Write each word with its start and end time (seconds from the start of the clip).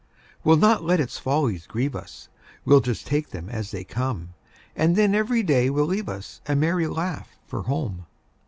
We'll 0.43 0.57
not 0.57 0.83
let 0.83 0.99
its 0.99 1.19
follies 1.19 1.67
grieve 1.67 1.95
us, 1.95 2.27
We'll 2.65 2.81
just 2.81 3.05
take 3.05 3.29
them 3.29 3.49
as 3.49 3.69
they 3.69 3.83
come; 3.83 4.33
And 4.75 4.95
then 4.95 5.13
every 5.13 5.43
day 5.43 5.69
will 5.69 5.85
leave 5.85 6.09
us 6.09 6.41
A 6.47 6.55
merry 6.55 6.87
laugh 6.87 7.29
for 7.45 7.61
home. 7.61 8.07